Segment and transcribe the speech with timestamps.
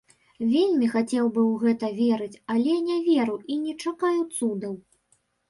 [0.53, 4.73] Вельмі хацеў бы ў гэта верыць, але не веру і не чакаю цудаў.